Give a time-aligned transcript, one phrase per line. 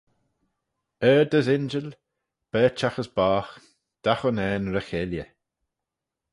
[1.11, 1.87] Ard as injil,
[2.51, 3.51] berchagh as boght:
[4.03, 5.27] dagh unnane ry-cheilley.